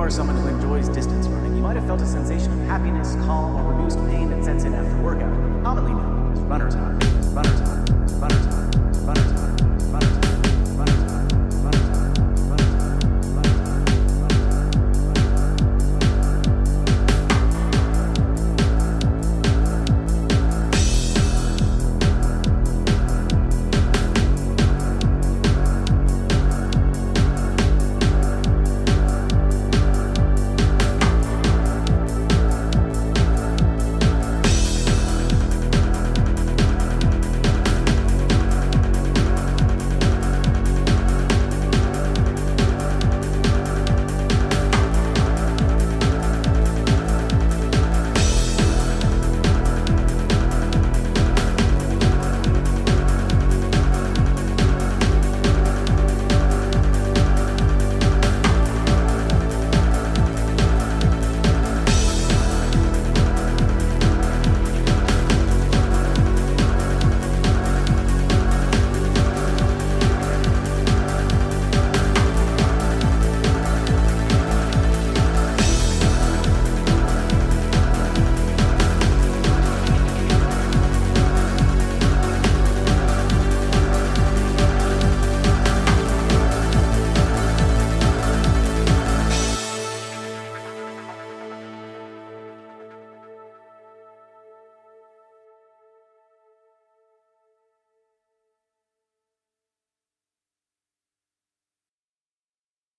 [0.00, 3.54] are someone who enjoys distance running, you might have felt a sensation of happiness, calm,
[3.56, 5.30] or reduced pain that sets in after workout,
[5.62, 6.92] commonly known as runner's high,
[7.34, 7.84] runner's high,
[8.18, 8.49] runner's high.